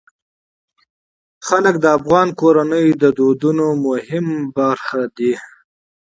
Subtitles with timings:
[1.47, 4.27] وګړي د افغان کورنیو د دودونو مهم
[4.65, 5.33] عنصر دی.